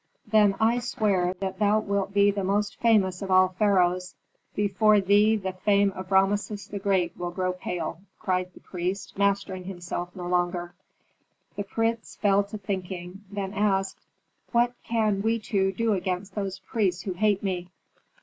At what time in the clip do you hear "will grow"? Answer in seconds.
7.15-7.53